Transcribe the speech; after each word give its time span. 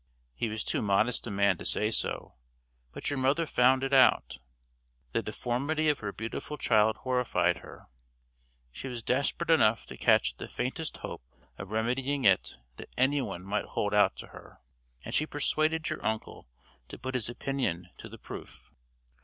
He 0.33 0.49
was 0.49 0.63
too 0.63 0.81
modest 0.81 1.27
a 1.27 1.29
man 1.29 1.59
to 1.59 1.63
say 1.65 1.91
so, 1.91 2.33
but 2.91 3.11
your 3.11 3.19
mother 3.19 3.45
found 3.45 3.83
it 3.83 3.93
out. 3.93 4.39
The 5.11 5.21
deformity 5.21 5.89
of 5.89 5.99
her 5.99 6.11
beautiful 6.11 6.57
child 6.57 6.97
horrified 6.97 7.59
her. 7.59 7.85
She 8.71 8.87
was 8.87 9.03
desperate 9.03 9.51
enough 9.51 9.85
to 9.85 9.97
catch 9.97 10.31
at 10.31 10.37
the 10.39 10.47
faintest 10.47 10.97
hope 11.05 11.21
of 11.59 11.69
remedying 11.69 12.23
it 12.25 12.57
that 12.77 12.89
anyone 12.97 13.45
might 13.45 13.65
hold 13.65 13.93
out 13.93 14.15
to 14.15 14.29
her; 14.29 14.61
and 15.05 15.13
she 15.13 15.27
persuaded 15.27 15.87
your 15.91 16.03
uncle 16.03 16.47
to 16.87 16.97
put 16.97 17.13
his 17.13 17.29
opinion 17.29 17.91
to 17.99 18.09
the 18.09 18.17
proof. 18.17 18.71